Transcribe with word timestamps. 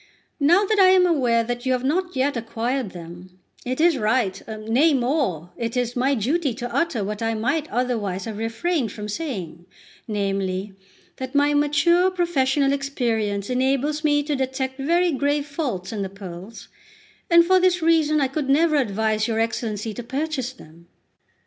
Now 0.39 0.65
that 0.65 0.79
I 0.79 0.87
am 0.87 1.05
aware 1.05 1.45
you 1.61 1.73
have 1.73 1.83
not 1.83 2.15
yet 2.15 2.35
acquired 2.35 2.89
them, 2.89 3.37
it 3.63 3.79
is 3.79 3.99
right, 3.99 4.41
nay, 4.47 4.95
more, 4.95 5.51
it 5.57 5.77
is 5.77 5.95
my 5.95 6.15
duty 6.15 6.55
to 6.55 6.75
utter 6.75 7.03
what 7.03 7.21
I 7.21 7.35
might 7.35 7.69
otherwise 7.69 8.25
have 8.25 8.39
refrained 8.39 8.91
from 8.91 9.07
saying, 9.07 9.67
namely, 10.07 10.73
that 11.17 11.35
my 11.35 11.53
mature 11.53 12.09
professional 12.09 12.73
experience 12.73 13.47
enables 13.47 14.03
me 14.03 14.23
to 14.23 14.35
detect 14.35 14.79
very 14.79 15.11
grave 15.11 15.45
faults 15.45 15.93
in 15.93 16.01
the 16.01 16.09
pearls, 16.09 16.67
and 17.29 17.45
for 17.45 17.59
this 17.59 17.83
reason 17.83 18.19
I 18.19 18.27
could 18.27 18.49
never 18.49 18.77
advise 18.77 19.27
your 19.27 19.39
Excellency 19.39 19.93
to 19.93 20.01
purchase 20.01 20.51
them." 20.51 20.87